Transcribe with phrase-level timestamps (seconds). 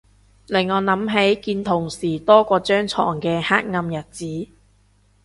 [0.47, 4.47] 令我諗起見同事多過張牀嘅黑暗日子